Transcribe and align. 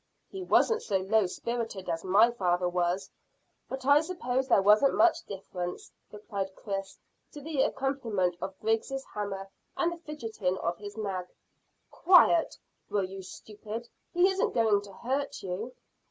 "He 0.31 0.41
wasn't 0.41 0.81
so 0.81 0.97
low 0.97 1.27
spirited 1.27 1.87
as 1.87 2.03
my 2.03 2.31
father 2.31 2.67
was; 2.67 3.11
but 3.69 3.85
I 3.85 4.01
s'pose 4.01 4.47
there 4.47 4.59
wasn't 4.59 4.95
much 4.95 5.21
difference," 5.27 5.91
replied 6.11 6.55
Chris, 6.55 6.97
to 7.33 7.39
the 7.39 7.61
accompaniment 7.61 8.35
of 8.41 8.59
Griggs' 8.61 9.03
hammer 9.13 9.47
and 9.77 9.91
the 9.91 9.97
fidgeting 9.97 10.57
of 10.57 10.79
his 10.79 10.97
nag. 10.97 11.27
"Quiet, 11.91 12.57
will 12.89 13.03
you, 13.03 13.21
stupid! 13.21 13.89
He 14.11 14.27
isn't 14.27 14.55
going 14.55 14.81
to 14.81 14.91
hurt 14.93 15.43
you." 15.43 15.71